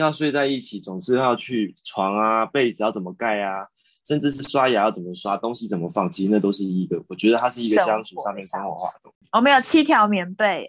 [0.00, 3.66] 要睡在一起，总是要去床啊、被子要怎么盖啊，
[4.06, 9.28] 甚至是刷牙要怎么刷，东西怎么放，其实那都是一个，我觉得它是一个相处上面生活化的东西。
[9.34, 10.66] 我们有七条棉被，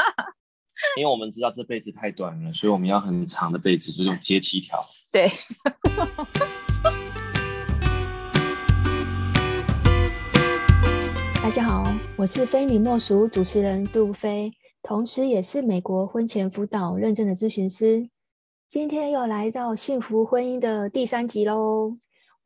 [0.96, 4.82] 因为我们知道这辈子太短了，所以我们要很长的被子，就用接七条。
[5.12, 5.30] 对。
[11.42, 11.84] 大家好，
[12.16, 14.50] 我是非你莫属主持人杜飞，
[14.82, 18.08] 同时也是美国婚前辅导认证的咨询师。
[18.74, 21.92] 今天又来到幸福婚姻的第三集喽。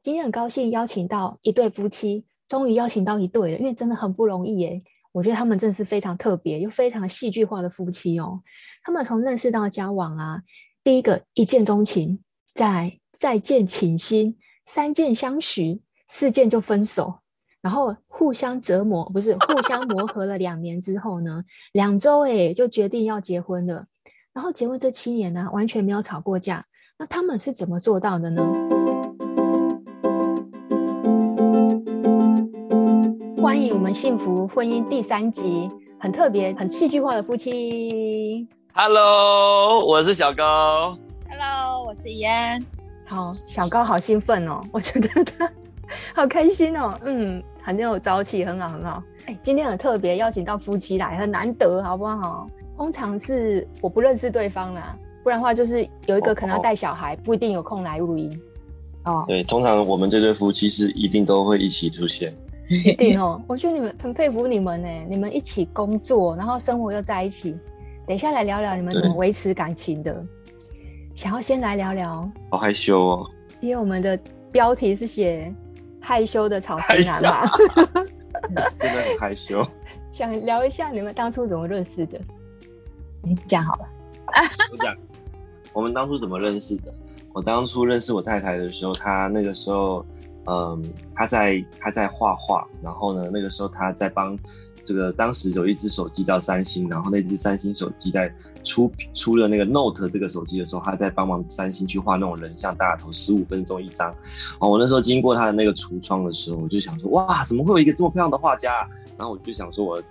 [0.03, 4.83] 今天很高兴邀请到一对夫妻，终于邀请到一对了，因为真的很不容易耶。
[5.13, 8.43] 我觉得他们真的是非常特别又非常戏剧化的夫妻哦。
[8.83, 10.43] 他们从认识到交往啊，
[10.85, 17.21] 第一个一见钟情，再再见倾心，三见相许，四见就分手。
[17.63, 23.87] 然后互相折磨，不是互相磨合了两年之后呢，两周诶就决定要结婚了。
[24.39, 26.63] 然后结婚这七年呢、啊，完全没有吵过架。
[26.97, 28.41] 那他们是怎么做到的呢？
[33.43, 38.47] 欢迎我们幸福婚姻第三集，很特别、很戏剧化的夫妻。
[38.73, 40.97] Hello，我是小高。
[41.29, 42.65] Hello，我是怡安。
[43.11, 45.51] 好，小高好兴奋哦，我觉得他。
[46.15, 49.03] 好开心哦，嗯，很有朝气，很好很好。
[49.27, 52.49] 哎、欸，今天很特别，邀请到夫妻来，很难得，好不好？
[52.79, 58.41] 通常是我不认识对方啦，不然的话就是有一个可能要带小孩，不一定有空来录音。
[59.05, 62.33] 哦，对，通常我们这对夫妻是一定都会一起出现。
[62.69, 67.57] 一定哦， 我觉得你们很佩服你们呢，你们一起工作，然后生活又在一起。
[68.07, 70.19] 等一下来聊聊你们怎么维持感情的。
[71.15, 73.31] 想要先来聊聊，好害羞哦，
[73.61, 74.19] 因为我们的
[74.53, 75.53] 标题是写。
[76.01, 77.51] 害羞的草食男嘛，
[78.79, 79.67] 真的很害羞。
[80.13, 82.19] 想聊一下你们当初怎么认识的？
[83.25, 83.89] 嗯，这样好了。
[84.73, 84.97] 我讲，
[85.73, 86.93] 我们当初怎么认识的？
[87.33, 90.05] 我当初认识我太太的时候，她那个时候，
[90.47, 90.83] 嗯，
[91.15, 94.39] 她在她在画画，然后呢，那个时候她在帮。
[94.85, 98.33] 这个当时有一只手机叫三星，然后那只三星手机在
[98.65, 104.11] 出出了那个 Note 这个手机的时候，她在帮忙三星去画那种人像大头，十五分钟一张。
[104.61, 108.89] 哦，我那时候经过她的那个橱窗的时候，我就想说，哇，怎么会有一个这么漂亮的画家？
[109.19, 110.03] 然后我就想说，我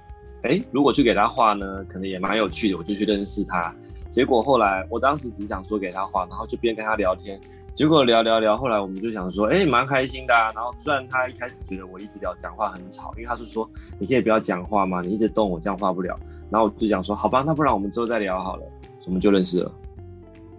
[0.44, 3.74] 哎，如果去给他画呢，可能也蛮有趣的，我就去认识他。
[4.10, 7.40] 结果后来，我当时只想说给他画，然后就边跟他聊天。
[7.74, 10.52] 结果聊聊聊，后来我们就想说，哎、欸，蛮开心的啊。
[10.56, 15.02] 然后虽然他一开始觉得我一直聊讲话很吵，因为他是说，你可以不要讲话吗？
[15.02, 16.18] 你一直动，我这样画不了。
[16.50, 18.64] 然后我就想说，好吧，那不然我们之后再聊好了。
[19.06, 19.72] 我们就认识了。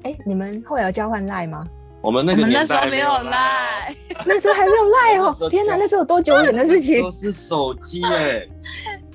[0.02, 1.66] 哎、欸，你们后来有交换赖吗？
[2.00, 3.92] 我们那个那时候没有赖，
[4.24, 5.34] 那时候还没有赖哦。
[5.50, 7.02] 天哪，那时候有多久远的事情？
[7.02, 8.46] 都是手机哎，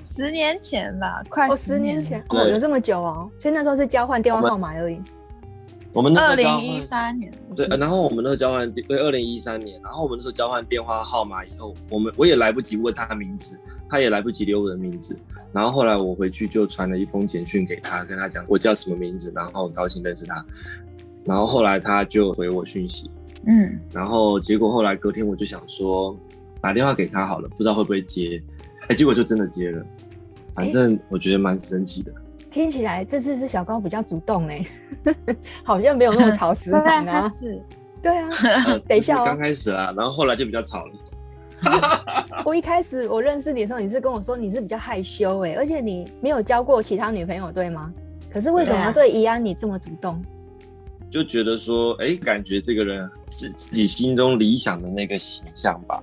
[0.04, 3.30] 十年前吧，快十年前哦，有这么久哦。
[3.40, 5.00] 所以那时候是交换电话号码而已。
[5.94, 13.56] 我们二零一三年对，然后我们那时候交换对二零一三年，然后我们那时候交换电话号码以后，我们我也来不及问他的名字，
[13.88, 15.16] 他也来不及留我的名字，
[15.52, 20.44] 然后后来我回去就传了一封简讯给他，跟他讲我叫什么名字，然后很高兴认识他，
[21.24, 23.08] 然后后来他就回我讯息，
[23.46, 26.18] 嗯，然后结果后来隔天我就想说
[26.60, 28.42] 打电话给他好了，不知道会不会接，
[28.88, 29.84] 哎，结果就真的接了，
[30.54, 32.12] 反正我觉得蛮神奇的。
[32.50, 34.64] 听起来这次是小高比较主动哎，
[35.64, 37.28] 好像没有那么 草食男啊。
[37.28, 37.60] 是，
[38.00, 38.28] 对啊。
[38.86, 40.92] 等一下哦，刚开始啊，然后后来就比较吵了。
[42.44, 47.92] 我一开始我认识你的时候，你是跟我说你是比较害羞哎，而且你没有交过其他女朋友对吗？
[48.30, 50.22] 可是为什么对怡安你这么主动？
[51.10, 56.00] 就觉得说，哎，感觉这个人是自己心中理想的那个形象吧，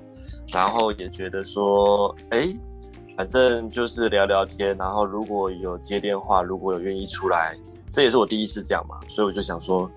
[0.53, 2.53] 然后也觉得说，哎。
[3.21, 7.55] 反正就是聊聊天，然后如果有接电话，如果有愿意出来，
[7.91, 9.87] 这也是我第一次这样嘛，所以我就想说，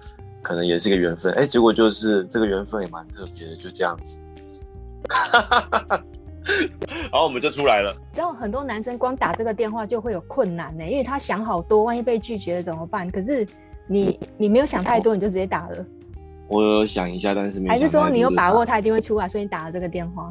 [0.42, 1.32] 可能也是个缘分。
[1.32, 4.18] 哎，结果就是这个缘分也蛮特别的，就这样子。
[6.44, 7.96] 然后我们就出来了。
[8.12, 13.10] 知道很多男生光打这个电话就会有困难呢，因为他想好多，万一被拒绝了怎么办？
[13.10, 13.46] 可是
[13.86, 15.86] 你你没有想太多，你就直接打了。
[16.48, 17.74] 我有想一下，但是没想。
[17.74, 20.28] 还是说你有把握他一定会出来，所以你打了这个电话？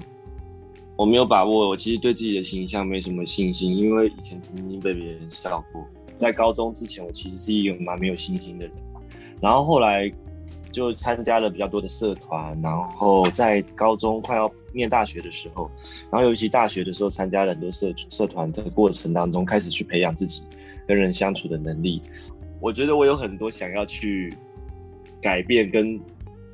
[1.03, 5.85] 我没有把握，我其实对自己的形象没什么信心，因为以前曾经被别人笑过。
[6.17, 8.73] 在高中之前，我其实是一个蛮没有信心的人。
[9.41, 10.09] 然后后来
[10.71, 15.69] 就参加了比较多的社团，然后在高中快要念大学的时候，
[16.09, 20.43] 然后尤其大学的时候参加了很多社社团的过程当中，开始去培养自己
[20.87, 22.01] 跟人相处的能力。
[22.61, 24.33] 我觉得我有很多想要去
[25.21, 25.99] 改变跟。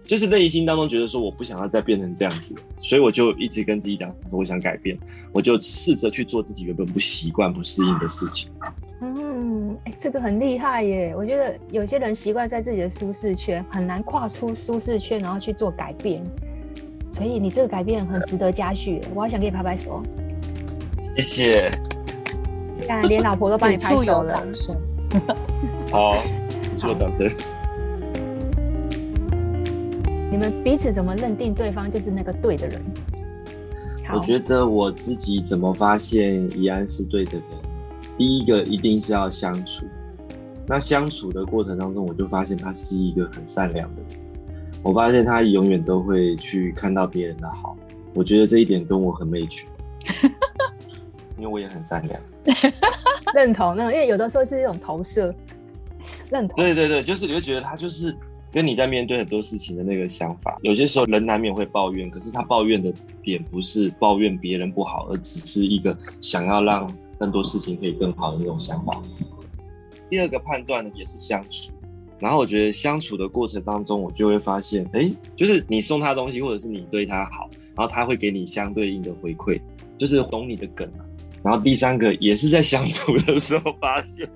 [0.09, 4.97] 就是内心当中觉得说我不想要再变成这样子，所以我就一直跟自己讲说我想改变，
[5.31, 8.49] 我就试着去做自己原本不习惯、不适应的事情。
[9.01, 11.13] 嗯，嗯，哎，这个很厉害耶！
[11.15, 16.23] 我觉得有些人习惯在自己的舒适圈，很难跨出舒适圈，然后去做改变。
[17.11, 20.01] 所以你这个改变很值得嘉许，我好想给你拍拍手。
[21.15, 21.69] 谢谢。
[22.87, 24.47] 看，连老婆都帮你拍手了。
[25.91, 26.17] 好，
[26.71, 27.31] 你做掌声。
[30.31, 32.79] 你们彼此怎么认定对方就是那个对的人？
[34.13, 37.43] 我觉得我自己怎么发现怡安是对的人？
[38.15, 39.87] 第一个一定是要相处。
[40.67, 44.19] 那相处的过程当中，我就发现他是一个很善良的人。
[44.83, 47.75] 我发现他永远都会去看到别人的好。
[48.13, 49.63] 我觉得这一点跟我很 match，
[51.37, 52.21] 因为我也很善良。
[53.33, 55.33] 认同，那因为有的时候是一种投射。
[56.29, 56.55] 认同。
[56.55, 58.15] 对对对，就是你会觉得他就是。
[58.51, 62.91] 跟你在面对很多事情的那个想法，有些时候人难免会抱怨，可是他抱怨的
[63.21, 69.01] 点不是抱怨别人不好，而只是一个想要让更多事情可以更好的那种想法。
[70.09, 71.71] 第二个判断呢，也是相处，
[72.19, 79.61] 然后我觉得相处的过程当中，我就会发现，哎，就是你送他东西，或者是你对他好，然后他会给你相对应的回馈，
[79.97, 81.05] 就是懂你的梗啊。
[81.43, 84.27] 然后第三个也是在相处的时候发现。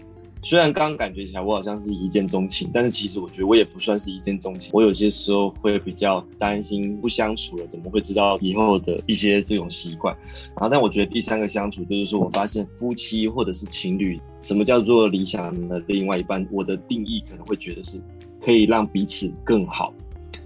[0.45, 4.71] 虽然刚刚感觉起来我好像是一见钟情，但是其实我觉得我也不算是一见钟情。
[4.73, 10.13] 我有些时候会比较担心，不相处了怎么会知道以后的一些这种习惯。
[10.47, 16.45] 然后，但我觉得第三个相处就是说我发现夫妻或者是情侣，什么叫做理想的另外一半？
[16.51, 17.97] 我的定义可能会觉得是
[18.41, 19.93] 可以让彼此更好，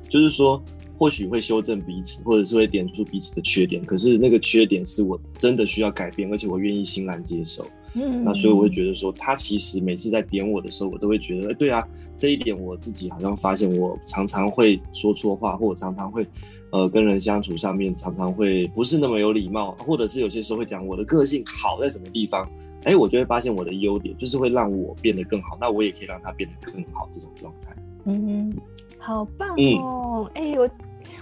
[0.10, 0.64] 就是说
[0.96, 3.84] 或许会修正彼此，或者是会点出彼此的缺点。
[3.84, 7.66] 可是那个缺点是我真的需要改变，而且我愿意欣然接受。
[8.00, 11.84] 嗯，那所以我会觉得说，他其实每次在点我的时候，我都会觉得，哎，对啊，
[12.16, 16.28] 这一点我自己好像发现，我常常会说错话，或者常常会，
[16.72, 22.48] 呃，跟人相处上面常常会不是那么有礼貌，或者是有些时候会讲我的个性好在什么地方，
[22.84, 27.76] 哎，我就会发现我的优点就是会让我变得更好，那我也可以让他变得更好这种状态。
[28.06, 28.54] 嗯，
[29.00, 29.50] 好棒
[29.82, 30.70] 哦，哎、嗯，我。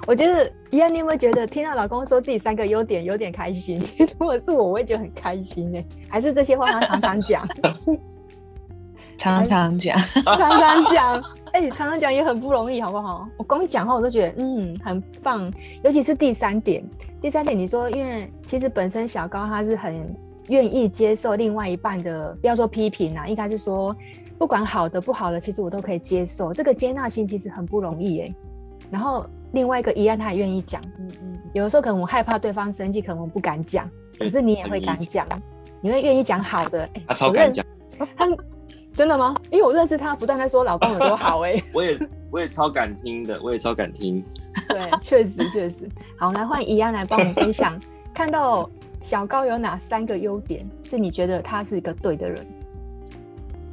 [0.07, 3.83] 我觉得怡安，你有没有觉得听到老公说自己三个优点有点开心？
[4.19, 5.83] 如果是我，我会觉得很开心呢。
[6.07, 7.47] 还是这些话他常常讲，
[9.17, 11.23] 常常讲，常常讲。
[11.53, 13.27] 哎、欸，常常讲也很不容易，好不好？
[13.37, 15.51] 我光讲话我都觉得嗯很棒。
[15.83, 16.83] 尤其是第三点，
[17.19, 20.15] 第三点你说，因为其实本身小高他是很
[20.49, 23.95] 愿意接受另外一半的，不要说批评啊，应该是说
[24.37, 26.53] 不管好的不好的，其实我都可以接受。
[26.53, 28.35] 这个接纳心其实很不容易哎。
[28.91, 29.25] 然后。
[29.55, 30.81] 另外一个一样，他也愿意讲。
[30.99, 33.89] 嗯嗯，有的时候可能我害怕对方生气，可能我不敢讲。
[34.19, 35.25] 可是你也会敢讲，
[35.81, 36.87] 你会愿意讲好的。
[37.07, 37.65] 他超敢讲。
[38.17, 38.27] 他
[38.93, 39.33] 真的吗？
[39.49, 41.39] 因为我认识他，不断在说老公有多好。
[41.47, 41.99] 哎，我也
[42.29, 44.23] 我也超敢听的，我也超敢听。
[44.67, 45.87] 对， 确实确实。
[46.17, 47.79] 好，来换一样来帮我们分享，
[48.13, 48.69] 看到
[49.01, 52.45] 小高有哪三个优点是你觉得他是一个对的人？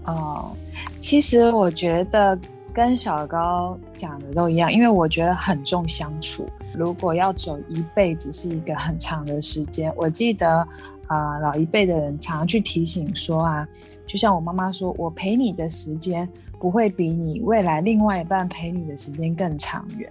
[0.06, 0.52] 哦，
[1.00, 2.38] 其实我觉得。
[2.72, 6.46] 跟小高讲的都一样，因为我觉得很重相处。
[6.74, 9.92] 如果要走一辈子，是一个很长的时间。
[9.96, 10.66] 我记得
[11.06, 13.69] 啊、老一辈的人常常去提醒说啊，
[14.06, 16.26] 就像我妈妈说，我陪你的时间
[16.58, 20.10] 不会比你未来另外一半陪你的时间更长远。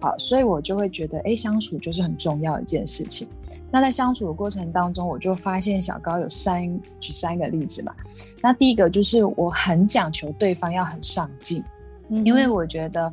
[0.00, 3.28] 好，所以我就会觉得，哎，相处就是很重要一件事情。
[3.70, 7.94] 那在相处的过程当中，我就发现小高有三，举三个例子吧。
[8.40, 11.62] 那第一个就是我很讲求对方要很上进。
[12.08, 13.12] 因为我觉得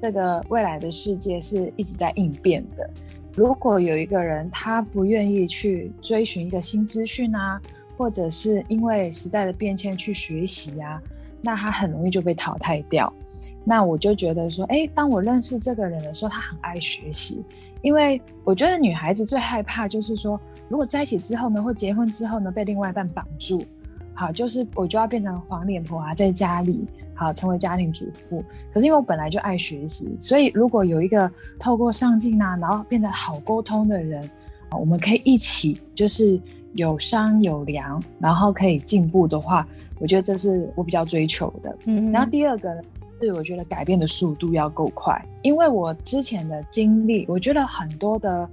[0.00, 2.88] 这个未来的世界是一直在应变的。
[3.34, 7.60] 如果有一个人他不愿意去追寻一个新资讯啊，
[7.96, 11.02] 或者是因为时代的变迁去学习啊，
[11.42, 13.12] 那他很容易就被淘汰掉。
[13.64, 17.42] 那我就觉得说，哎，当我认识这个人的时候，他很爱学习。
[17.82, 23.62] 因为我觉得女孩子最害怕就是说，如果在一起之后呢，或结婚之后呢，被另外一半绑住。
[24.14, 28.44] 好，就是我就要变成黄脸婆啊，在家里好成为家庭主妇。
[28.72, 34.28] 可是因为我本来就爱学习，所以如果有一个透过上进啊，然后变得好沟通的人，
[34.72, 36.40] 我们可以一起就是
[36.74, 39.66] 有商有量，然后可以进步的话，
[39.98, 41.76] 我觉得这是我比较追求的。
[41.86, 42.82] 嗯，然后第二个呢，
[43.20, 48.48] 是我觉得改变的速度要够快，因为我之前的经历，我觉得很多的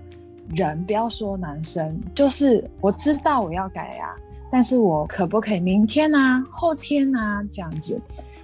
[0.56, 4.16] 人，不要说男生，就是我知道我要改呀、啊。
[4.54, 8.00] 但是我可不可以明天啊、后天啊这样子，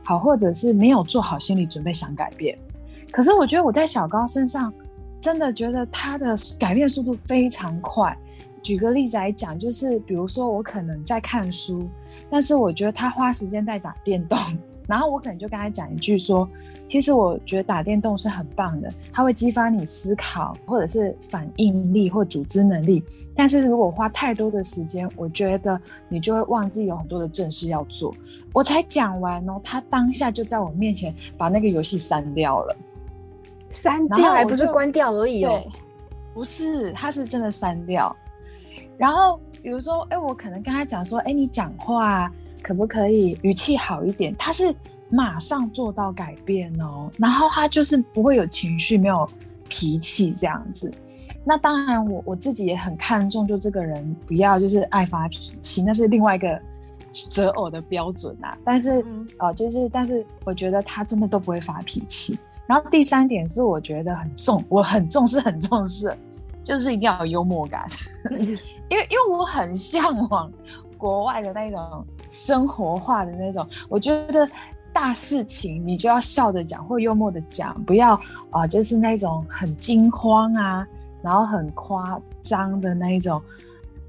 [0.07, 2.57] 好，或者是没有做好心理准备想改变？
[3.11, 4.73] 可是我觉得我在小高身上，
[5.19, 8.17] 真的觉得他的改变速度非常快。
[8.63, 11.89] 举个例子来讲，就是比如说我可能在看书，
[12.29, 14.39] 但是我觉得他花时间在打电动，
[14.88, 16.48] 然后我可能就跟他讲一句说，
[16.88, 23.03] 其实我觉得打电动是很棒的，它会激发你思考或者是反应力或组织能力。
[23.36, 28.13] 但是如果花太多的时间，我觉得你就会忘记有很多的正事要做。
[28.53, 32.75] 我才讲完哦，他当下就在我面前把那个游戏删掉了，
[33.70, 35.62] 删掉还不是关掉而已哦，
[36.34, 38.15] 不是，他是真的删掉。
[38.98, 42.32] 然后比如说，哎，我可能跟他讲说，哎，你讲话
[42.67, 44.36] 可不可以语气好一点？
[44.38, 44.75] 他是
[45.09, 49.25] 马上做到改变哦，然后他就是不会有情绪，没有
[49.69, 50.91] 脾气这样子。
[51.45, 56.59] 那当然我，我我自己也很看重，就这个人不要就是爱发脾气，那是另外一个
[57.13, 58.57] 择偶的标准啊。
[58.65, 62.38] 但是，嗯、呃，就是但是我觉得他真的都不会发脾气。
[62.65, 66.13] 然后第三点是我觉得很重，我很重视很重视，
[66.65, 67.88] 就是一定要有幽默感。
[68.89, 70.51] 因为因为我很向往
[70.97, 74.48] 国外的那种生活化的那种，我觉得
[74.93, 78.19] 大事情你就要笑着讲或幽默的讲，不要
[78.50, 80.88] 啊、就是那种很惊慌啊，
[81.22, 83.41] 然后很夸张的那一种。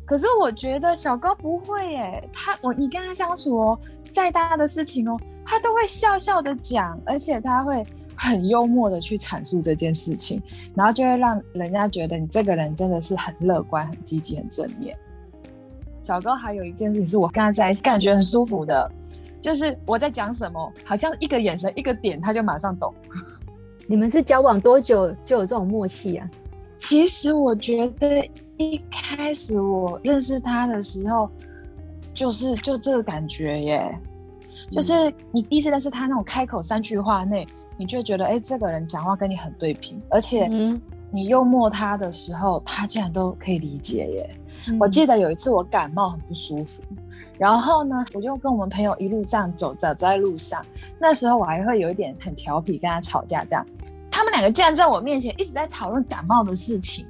[0.05, 3.79] 可是我觉得小高不会耶，他我你跟他相处哦，
[4.11, 7.85] 再大的事情哦，他都会笑笑的讲，而且他会。
[8.21, 10.43] 很幽默的去阐述这件事情，
[10.75, 14.99] 然后就会让人家觉得你这个人真的是很乐观、很积极、很正面。
[16.09, 18.91] 小高还有一件事情是我跟他在一起感觉很舒服的，
[19.43, 22.95] 就是我在讲什么，好像一个眼神、一个点，他就马上懂。
[23.87, 26.27] 你们是交往多久就有这种默契啊？
[26.79, 31.31] 其实我觉得一开始我认识他的时候，
[32.15, 33.99] 就是就这个感觉耶，
[34.73, 37.47] 就是你第一次认识他那种开口三句话内。
[37.77, 40.49] 你就觉得，哎、欸，这个人讲话跟你很对频，而且
[41.13, 44.31] 你幽默他的时候，他竟然都可以理解耶。
[44.67, 46.83] 嗯、我记得有一次我感冒很不舒服，
[47.39, 50.61] 然后呢，我就跟我们朋友一路这样走，走在路上。
[50.99, 53.65] 那时候我还会有一点很调皮，跟他吵架这样。
[54.11, 57.07] 他们两个竟然在我面前一直在讨论感冒的事情。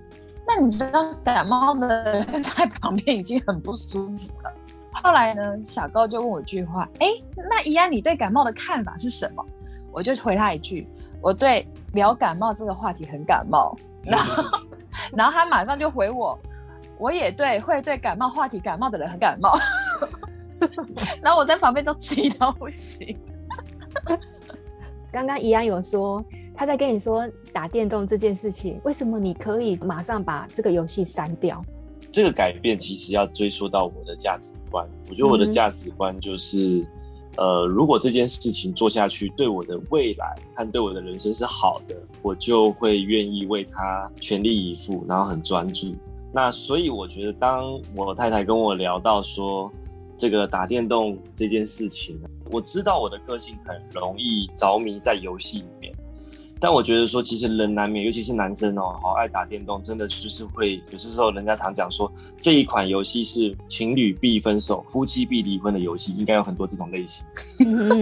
[0.47, 4.53] 那你知道感冒的人 在旁边已经很不舒服了。
[4.93, 9.45] 后来呢，小高就问我一句话，哎、欸，那怡安，你对感冒的看法是什么？
[9.93, 10.89] 我就回他一句，
[11.21, 14.45] 我对聊感冒这个话题很感冒，然后，
[15.13, 16.39] 然后他马上就回我，
[16.99, 19.57] 我也对会对感冒话题感冒的人很感冒，
[21.23, 23.17] 然后我在旁边都气到不行。
[25.11, 26.25] 刚刚怡安有说
[26.55, 31.65] 他在跟你说打电动这件事情，为什么你可以马上把这个游戏删掉？
[32.11, 36.87] 这个改变其实要追溯到我的价值观，我觉得我的价值观就是。
[37.37, 45.95] 呃，如果这件事情做下去对我的未来和对我的人生是好的，我就会愿意为他全力以赴，然后很专注。
[46.33, 49.71] 那所以我觉得，当我太太跟我聊到说
[50.17, 52.19] 这个打电动这件事情，
[52.51, 55.95] 我知道我的个性很容易着迷在游戏里面。
[56.61, 67.25] 但我觉得说，其实人难免，尤其是男生哦，好爱打电动，真的就是会有些时候，人家常讲说这一款游戏是情侣必分手、夫妻必离婚的游戏，应该有很多这种类型。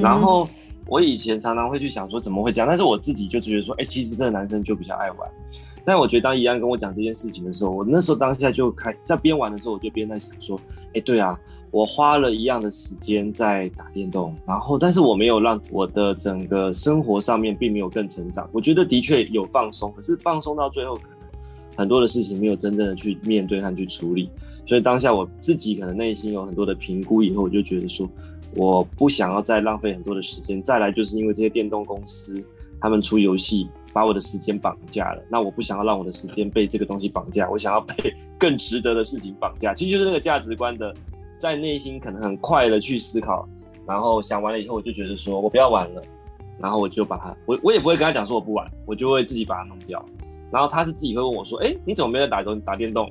[0.01, 0.49] 然后
[0.87, 5.31] 我以前常常会去想说怎么会这样，但是我自己就觉得说，哎、欸，其实这个男生就比较爱玩。
[5.87, 10.61] 但我觉得当怡安跟我讲这件事情的时候，我那时候当下就开在边玩的时候，我就边在想说，
[10.93, 11.39] 哎、对啊。
[11.73, 18.49] 我花了一样的时间在打电动，然后，但是我没有让我的整个生活上面并没有更成长。
[18.51, 21.29] 我觉得的确有放松，可是放松到最后，可能
[21.77, 24.31] 很多的事情没有真正的去面对和去处理。
[24.65, 28.09] 所以当下我自己可能内心有很多的评估以后，我就觉得说，
[28.55, 30.63] 我不想要再浪费很多的时间。
[30.63, 32.43] 再来就是因为这些电动公司
[32.81, 35.23] 他们出游戏，把我的时间绑架了。
[35.31, 39.73] 那我不想要让我的时间被这个东西绑架，我想要被 更值得的事情绑架。
[39.73, 40.93] 其实就是那个价值观的。
[41.39, 43.47] 在内心可能很快的去思考，
[43.87, 46.01] 然后想完了以后，我就觉得说我不要玩了，
[46.59, 50.03] 然后我就把它，我我也不会跟他讲说我不玩，我就会自己把它弄掉。
[50.51, 53.07] 然后他是自己会问我说，哎，你怎么没有打动打电动？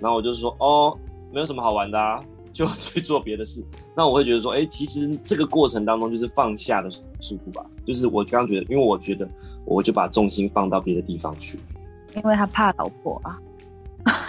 [0.00, 0.96] 然后我就说，哦，
[1.30, 2.18] 没有什么好玩的啊，
[2.58, 3.64] 就去做别的事。
[3.94, 9.28] 那我会觉得说，哎，其实这个过程当中就是放下的舒服吧，就是我刚刚觉得，因为我觉得
[9.64, 11.56] 我就把重心放到别的地方去，
[12.16, 13.38] 因为他怕老婆啊。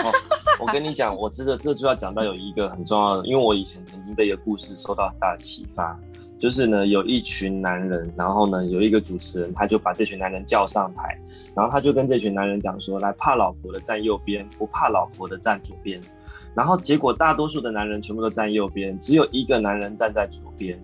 [0.03, 0.11] 哦
[0.59, 5.97] 我跟你讲，我知道这就要讲到有一个很重要的，因为我以前曾经被一个故事受到很大的启发，
[6.37, 11.17] 就是呢，有一群男人，然后呢，有一个主持人，他就把这群男人叫上台，
[11.55, 16.01] 然后他就跟这群男人讲说，来，怕老婆的站右边，不怕老婆的站左边，
[16.55, 20.79] 然后结果大多数的男人全部都站右边，只有一个男人站在左边，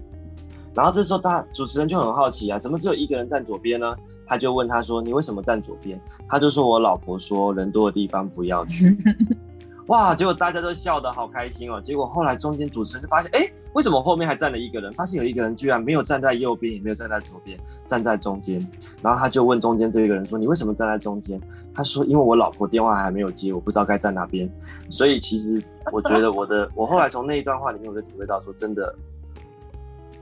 [0.74, 3.96] 然后这时候大主持人就很好奇啊，怎么只有一个人站左边呢？
[4.28, 6.00] 他就问他说，你为什么站左边？
[6.28, 8.98] 他就说我老婆说人多的地方不要去。
[9.88, 11.80] 哇，结果大家都笑得好开心哦。
[11.80, 14.92] 结果后来中间主持人就发现，哎，为什么后面还站了一个人？
[14.94, 18.60] 发现有一个人居然没有站在右边，也没有站在左边，站在中间。
[19.04, 21.40] 然后他就问中间这个人说：“你为什么站在中间？”
[21.72, 24.52] 他说：“因为我老婆电话还没有接，我不知道该站哪边。”
[24.90, 28.96] 所以其实我觉得我的， 我后来从那一段话里面我就体会到说，真的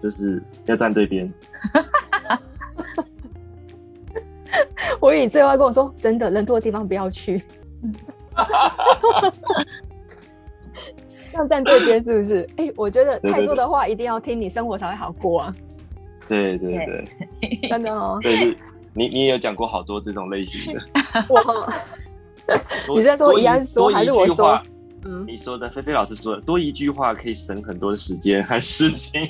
[0.02, 1.34] 就是要站对边。
[5.00, 7.42] 我以为你最后要跟我说，真的人多的地方不要去。
[11.34, 12.48] 要站对边是不是？
[12.58, 15.56] 哎、欸，我觉得太多的话一定要听，你生活才会好过啊。
[16.28, 18.20] 对对对， 真的哦。
[18.22, 18.56] 对，
[18.94, 20.82] 你你也有讲过好多这种类型的。
[21.28, 21.74] 我，
[22.96, 24.62] 你是在说怡安说还是我说？
[25.06, 29.30] 嗯，你说的，菲菲老师说的，多一句话可以省很多的时间和事情。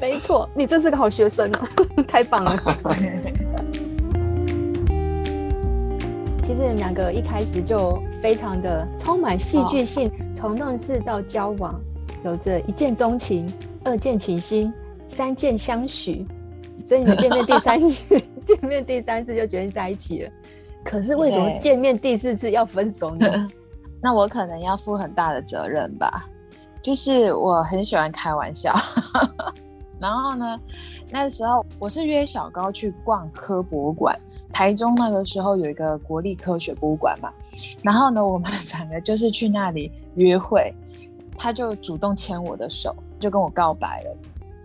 [0.00, 1.68] 没错，你真是个好学生哦，
[2.08, 2.56] 太棒了。
[6.52, 11.80] 其实你们两个一开始就非常的充满戏剧性，从认识到交往，
[12.24, 13.50] 有着一见钟情、
[13.86, 14.70] 二见倾心、
[15.06, 16.26] 三见相许，
[16.84, 20.30] 所以你们见面第三次， 见面第三次就决定在一起了。
[20.84, 23.26] 可是为什么见面第四次要分手呢？
[24.02, 26.26] 那我可能要负很大的责任吧，
[26.82, 28.74] 就是我很喜欢开玩笑。
[29.98, 30.60] 然后呢，
[31.10, 34.14] 那时候我是约小高去逛科博物馆，
[34.52, 37.32] 台中那个时候有一个国立科学博物馆嘛。
[37.82, 40.72] 然后呢，我们反而就是去那里约会，
[41.36, 44.16] 他就主动牵我的手，就跟我告白了。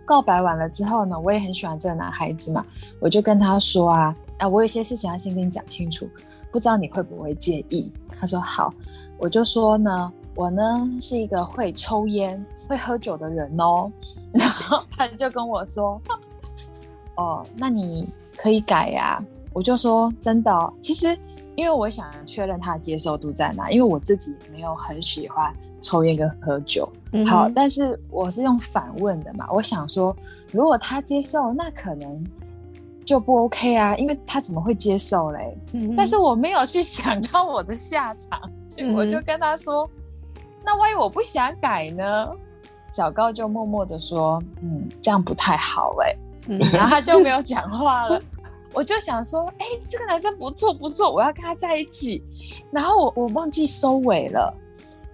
[0.04, 2.64] 告白完了之后呢，我也很喜欢这个男孩子嘛，
[3.00, 6.08] 我就跟他说啊，啊，我有些事情要先跟你讲清楚，
[6.50, 7.90] 不知道你会不会介意？
[8.18, 8.72] 他说好，
[9.18, 13.92] 我就说呢，我呢是一个会抽烟、会喝酒的人哦。
[14.32, 16.00] 然后他就跟我说
[17.16, 19.22] ：“哦，那你可以改呀。”
[19.58, 21.18] 我就说：“真的哦，其实
[21.56, 26.88] 因为我想确认他的接受度在哪，因为我自己没有很喜欢抽烟跟喝酒。
[27.10, 30.14] 嗯、好，但是我是用反问的嘛，我想说，
[30.52, 32.24] 如果他接受，那可能
[33.04, 35.58] 就不 OK 啊，因为他怎么会接受嘞？
[35.72, 39.90] 嗯、但是我没有去想到我的下场，所以我就跟他说
[40.38, 42.30] ：“嗯、那万一我不想改呢？”
[42.92, 46.18] 小高就默默的说：“嗯，这样不太好哎、欸。
[46.46, 48.22] 嗯”然后他就没有 讲话了。
[48.74, 52.22] 我就想说：“哎、欸，这个男生不错不错，我要跟他在一起。”
[52.70, 54.54] 然后我我忘记收尾了。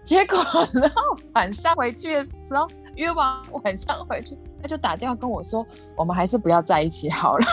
[0.02, 0.38] 结果
[0.72, 1.02] 然后
[1.34, 5.64] 晚上回去的时候，约完晚上回去，他就打电话跟我说
[5.96, 7.46] ：“我们还是不要在一起好了。”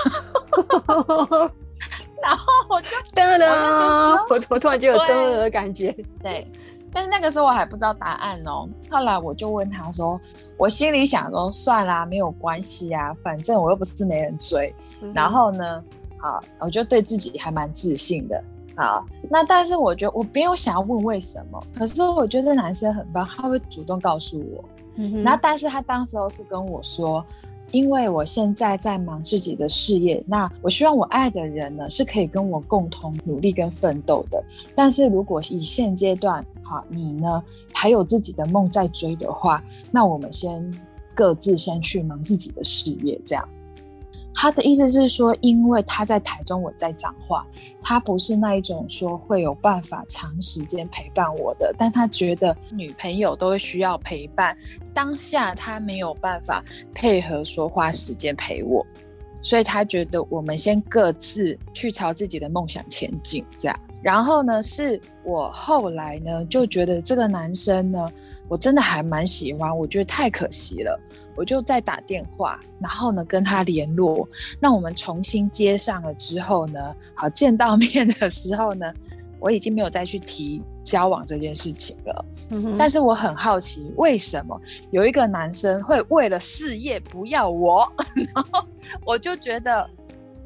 [2.21, 6.47] 然后我就噔了，我我突然就有噔了的感觉，对。
[6.93, 8.67] 但是那个时候我还不知道答案哦。
[8.89, 10.19] 后来我就问他说
[10.59, 14.75] ：“我心里想说，算啦，没有关系啊，反正我又不是没人追。
[14.99, 15.81] 嗯哼”然后呢，
[16.21, 18.43] 好，我就对自己还蛮自信的。
[18.75, 24.63] 好，那但是我觉得我没有想要问为什么，可是我觉得这男生很棒，他会主动告诉我。
[24.95, 25.23] 嗯哼。
[25.23, 27.25] 然后，但是他当时候是跟我说。
[27.71, 34.43] 因为我现在在忙自己的事业，那我希望我爱的人呢是可以跟我共同努力跟奋斗的。
[34.75, 40.69] 但是如果以现阶段，好，你呢还有自己的梦在追的话，那我们先
[41.15, 43.49] 各自先去忙自己的事业，这样。
[44.33, 47.45] 他的意思是说，因为他在台中，我在彰化，
[47.81, 54.57] 他不是那一种说会有办法长时间陪伴我的，但他觉得女朋友都会需要陪伴，
[54.93, 56.63] 当下他没有办法
[56.93, 58.85] 配合说花时间陪我，
[59.41, 63.79] 所以他觉得我们先各自去朝自己的梦想前进，这样。
[64.01, 68.11] 然后呢，是我后来呢就觉得这个男生呢，
[68.47, 70.99] 我真的还蛮喜欢，我觉得太可惜了。
[71.35, 74.27] 我就再打电话，然后呢跟他联络，
[74.59, 76.79] 那我们重新接上了之后呢，
[77.13, 78.91] 好见到面的时候呢，
[79.39, 82.25] 我已经没有再去提交往这件事情了。
[82.49, 82.75] 嗯。
[82.77, 84.59] 但是我很好奇，为什么
[84.91, 87.89] 有一个男生会为了事业不要我？
[88.33, 88.65] 然后
[89.05, 89.89] 我就觉得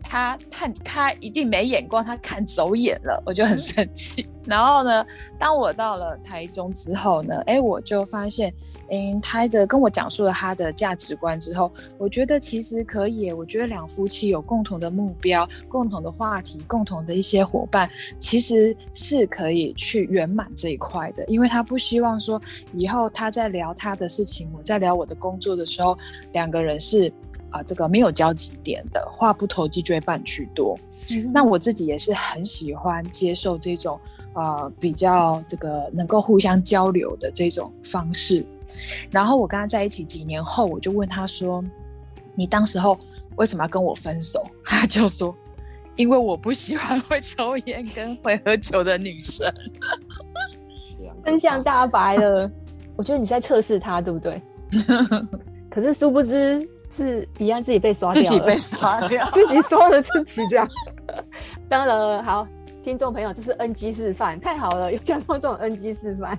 [0.08, 4.22] 他看他一定没眼光，他看走眼了，我就很生气。
[4.22, 4.44] 嗯。
[4.46, 5.06] 然后呢，
[5.40, 8.54] 当我到了台中之后呢，哎，我就发现。
[8.92, 13.32] 嗯，他的跟我讲述了他的价值观之后，我觉得其实可以。
[13.32, 17.90] 我觉得两夫妻有共同的目标、共同的话题、共同的一些伙伴，
[18.20, 21.26] 其实是可以去圆满这一块的。
[21.26, 22.40] 因为他不希望说
[22.74, 25.98] 以后他在聊他的事情，我在聊我的工作的时候，
[26.34, 27.12] 两个人是
[27.56, 30.78] 啊、呃、这个没有交集点的，话不投机就会半句多。
[31.10, 34.00] 嗯、那我自己也是很喜欢接受这种
[34.34, 38.46] 呃比较这个能够互相交流的这种方式。
[39.10, 41.64] 然后我跟他在一起几年后，我就问他说
[42.36, 43.00] ：“你当时候
[43.38, 45.34] 为什么要跟我分手？” 他就说
[45.96, 49.50] ：“因为我不喜欢会抽烟跟会喝酒的女生。
[51.24, 52.52] 真相大白了，
[52.98, 54.42] 我觉得你在测试他，对不对？
[55.70, 60.68] 可是殊不知是一样，自己被刷掉， 自己被刷掉，自己刷了自己这样。
[61.68, 62.48] 当然了，好，
[62.82, 66.38] 听众朋友，这是 NG 示范，太好了，有讲到这种 NG 示范。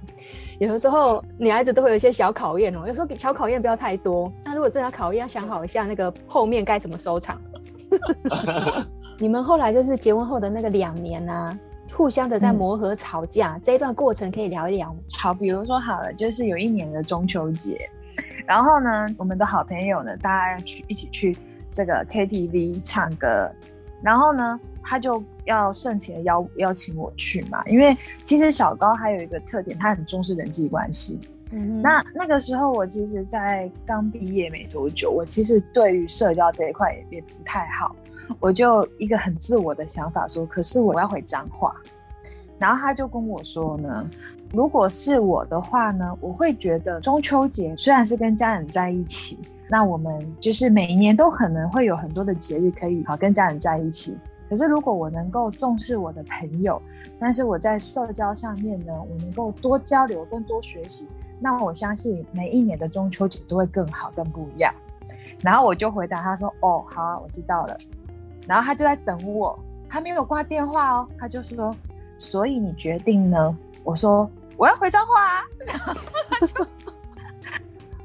[0.58, 4.32] 有的时候女孩子都会有一些小考验哦，有时候小考验不要太多。
[4.44, 7.38] 那如果真的要考验，要想好一下那个后面该怎么收场。
[9.18, 11.58] 你们后来就是结婚后的那个两年啊，
[11.94, 14.94] 互相的在磨合、吵架，嗯、这一段过程可以聊一聊。
[15.18, 17.88] 好，比如说好了，就是有一年的中秋节，
[18.46, 21.36] 然后呢，我们的好朋友呢，大家要去一起去
[21.72, 23.50] 这个 KTV 唱歌，
[24.02, 31.18] 然后呢，他就要盛情的邀邀请我去嘛，因为其实小高还有一个特点，他很重视人际关系。
[31.52, 37.94] 嗯，那那个时候我其实，在刚毕业没多久，我其实对于社交这一块也也不太好。
[38.40, 41.72] 我就一个很自我的想法说，可是我要回彰化，
[42.58, 44.04] 然后他就跟我说呢，
[44.52, 54.16] 如果是我的话呢，我会觉得中秋节虽然是跟家人在一起，那我们就是每一年都可能会有很多的节日可以好跟家人在一起，
[54.48, 56.80] 可是如果我能够重视我的朋友，
[57.18, 61.08] 但是我在社交上面呢，我能够多交流、更多学习，
[61.40, 64.72] 那我相信每一年的中秋节都会更好、更不一样。
[65.42, 67.76] 然后我就回答他说：“哦，好啊，我知道了。”
[68.46, 71.74] 然后他就在等我，他没有挂电话哦，他就说
[72.16, 75.42] ：“所以你决定呢？”我说：“我要回彰化啊。”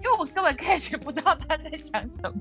[0.04, 2.34] 因为我根本 catch 不到他在讲什么。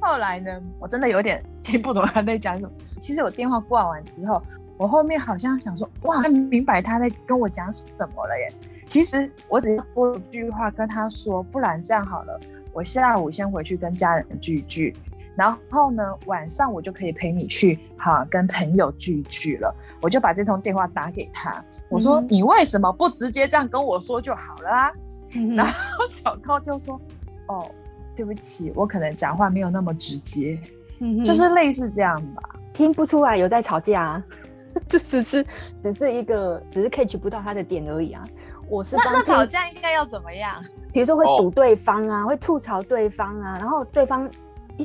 [0.00, 2.72] 后来呢，我真的有点听不懂他在讲什么。
[3.00, 4.42] 其实我电话挂完之后，
[4.76, 8.52] 我后面好像想说：“哇，明白他在跟我讲什么了耶。”
[8.88, 12.40] 其实我只是多一句话跟他说：“不然这样好了，
[12.72, 14.92] 我下午先回去跟家人聚聚。”
[15.36, 19.72] 然后呢，晚上我就可以陪你去哈，跟朋友聚聚了。
[20.00, 24.92] 我就把这通电话打给他，我说：“嗯、你为什么不直接这样跟我说就好了啊？”
[25.34, 27.00] 嗯、然后小高就说
[27.48, 27.70] ：“哦，
[28.16, 30.58] 对不起，我可能讲话没有那么直接，
[31.00, 34.24] 嗯、就是类似这样吧，听不出来有在吵架啊，
[34.88, 35.44] 这只是
[35.80, 38.22] 只是一个只是 catch 不到他的点而已啊。
[38.68, 40.52] 我是那那吵架应该要怎么样？
[40.92, 44.28] 比如说会堵对方啊，哦、会吐槽对方啊，然后对方。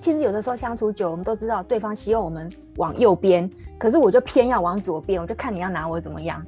[0.01, 6.43] 其实有的时候相处久，我们都知道对方希望我们往右边，可是我就偏要往左边，我就看你要拿我怎么样。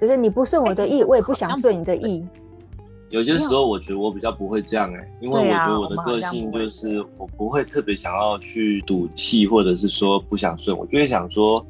[0.00, 2.26] 就是你不顺我的意，欸、我也不想顺你的意。
[3.10, 11.64] 有些时候我觉得我比较不会这样哎、欸，因为我觉得我的个性就是我不会特别想要去赌气，或者是说不想顺，我就会想说，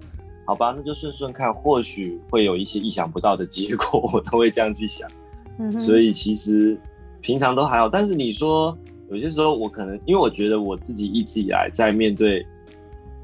[0.46, 5.10] 好吧，那就顺顺看，或许会有一些意想不到的结果， 我都会这样去想。
[5.58, 6.78] 嗯，所以其实
[7.20, 8.76] 平常都还好，但是你说。
[9.10, 12.44] 有些时候，我可能因为我觉得我自己一直以来在面对，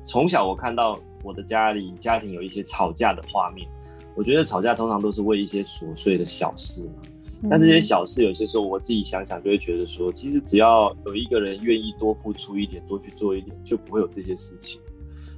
[0.03, 3.67] 从小我看到我的家里家庭有一些吵架的画面，
[4.15, 7.49] 我觉得吵架通常都是为一些琐碎的小事嘛。
[7.49, 14.79] 但这些小事有些时候我自己想想就会觉得说，其实只要有一个人愿意多付出一点，多去做一点，就不会有这些事情。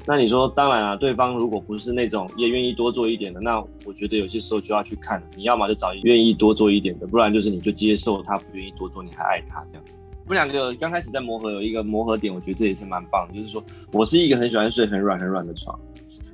[0.05, 9.85] 那你说，当然啊，对方如果不是那种也愿意多做一点的，那我觉得有些时候就要去看，你要么就找一个愿意多做一点的，不然就是你就接受他不愿意多做，你还爱他这样。
[10.25, 13.35] 我们两个刚开始在磨合，有一个磨合点，我觉得这也是蛮棒的。
[13.35, 15.79] 就是说我是一个很喜欢睡很软很软的床，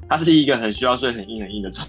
[0.08, 1.86] 他是一个很需要睡很硬很硬的床。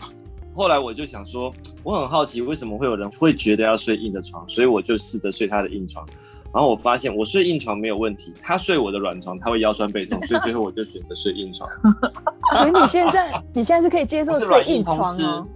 [0.60, 6.06] 后来我就想说，我很好奇为什么会有人会觉得要睡硬的床，所以我就试着睡他的硬床。
[6.54, 11.70] 然后我发现我睡硬床没有问题，他睡我的软床他会腰酸背痛，所以最后我就选择睡硬床。
[12.60, 15.48] 所以你现在你现在是可以接受睡硬床哦？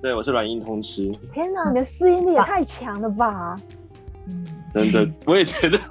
[0.00, 1.10] 对，我是软硬通吃。
[1.32, 3.56] 天哪，你的适应力也太强了吧！
[4.28, 4.46] 嗯。
[4.72, 5.76] 真的，我也觉得。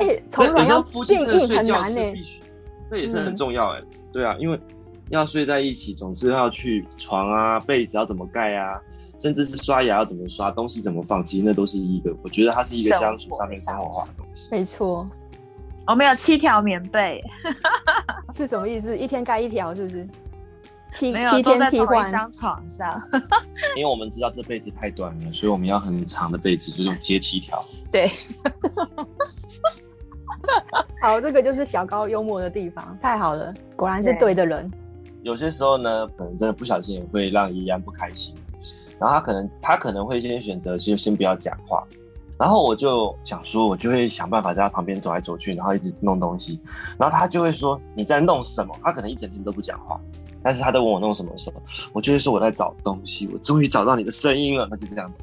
[0.00, 2.16] 哎、欸，从软要变硬很难呢、欸。
[2.90, 3.84] 这也是很重要哎、欸。
[3.84, 4.58] 嗯、对啊，因为
[5.12, 8.80] 要睡在一起，总是要去床啊、被子要怎么盖啊，
[9.18, 14.48] 甚至是刷牙要怎么刷，东西怎么放，其实那都是一个，我觉得它是一个相处上面生活化的东西。
[14.50, 15.06] 没错，
[15.86, 17.22] 我们有七条棉被，
[18.34, 18.96] 是什么意思？
[18.96, 20.08] 一天盖一条，是不是？
[20.90, 23.00] 七七天替换一张床上，
[23.76, 27.62] 因为我们知道这被子太短了，所以我们要很长的被子，就用接七条。
[27.90, 28.10] 对，
[31.02, 34.70] 好，这个就是小高幽默的地方，太好了，果然是对的人。
[35.22, 38.34] 有些时候呢，可能真的不小心也会让怡安不开心，
[38.98, 41.86] 然后他可能他可能会先选择先先不要讲话，
[42.38, 46.60] 然后我就想说，我就会想办法在他旁边走来走去，然后一直弄东西，
[46.98, 48.74] 然后他就会说你在弄什么？
[48.82, 50.00] 他可能一整天都不讲话。
[50.44, 55.22] 但是他都问我弄什么的时候，我就会说我在找东西，我终于找到你的声音了，那就这样子。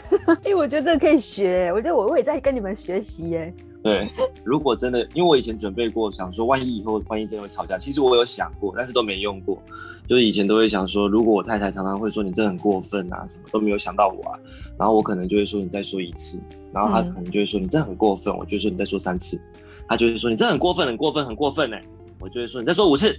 [0.26, 3.54] 哎、欸，我觉得这个可以学，我觉得我我也在跟你们学习耶。
[3.84, 4.08] 对，
[4.42, 9.62] 如果真的，因为我以前准备过，想说万一以后万一真的会吵架，其实我有想过，但是都没用过。
[10.08, 14.38] 就是以前都会想说，如果我太太常常会说你这很过分啊，什么都没有想到我啊，
[14.78, 16.40] 然后我可能就会说你再说一次，
[16.72, 19.38] 然后他可能就会说你这很过分，我就说你再说三次，
[19.86, 21.76] 他就会说你这很过分，很过分，很过分呢，
[22.20, 23.14] 我就会说你再说五次，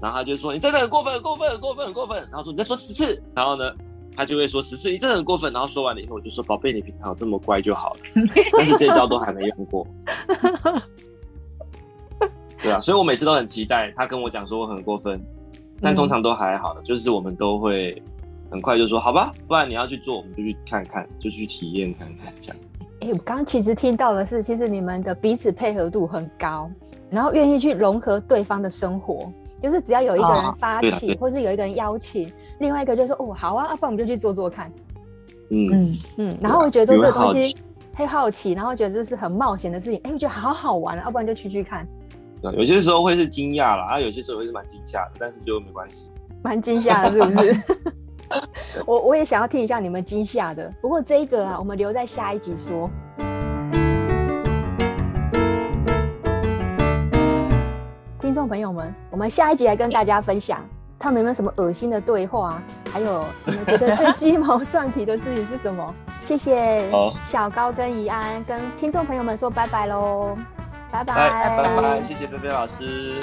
[0.00, 3.74] 然后他就说你真的很过分，很过分，很过分，很过分，然后说你再说十次，然后呢，
[4.18, 8.00] 他就会说十四，你真的很过分，然后说完了以后，我就说宝贝，你平常有这么乖就好了，
[8.52, 9.86] 但是这招都还没用过。
[12.60, 15.20] 对啊，所以我每次都很期待他跟我讲说我很过分。
[15.80, 18.02] 但通常都还好，就是我们都会
[18.50, 22.60] 很快就说好吧，不然你要去做，我们就去看看，就去体验看看这样。
[23.00, 26.68] 哎、欸，我刚刚其实听到的是，其实你们的彼此配合度很高，
[27.08, 34.72] 然后愿意去融合对方的生活，就是只要有一个人发起，或是有一个人邀请，另外一个就说哦好啊，要不然我们就去做做看。
[35.50, 37.56] 嗯嗯嗯，然后我觉得做这个东西
[37.94, 41.86] 很好奇，然后觉得这是很冒险的事情，哎、欸，我觉得好好玩啊，要不然就去去看。
[42.42, 46.06] 有些时候会是惊讶啦，啊，有些时候会是蛮惊吓的，但是就没关系。
[46.42, 47.56] 蛮惊吓的，是不是？
[48.86, 52.88] 我我也想要听一下你们惊吓的，不过这一个啊，我们留在下一集说。
[58.38, 60.64] 众朋友们，我们下一集来跟大家分享，
[60.96, 62.62] 他们有没有什么恶心的对话？
[62.92, 65.92] 还有你们觉得最鸡毛蒜皮的事情是什么？
[66.22, 66.88] 谢谢
[67.24, 70.38] 小高跟怡安，跟听众朋友们说拜拜喽。
[70.92, 73.14] 拜拜，拜拜，谢谢菲菲老师。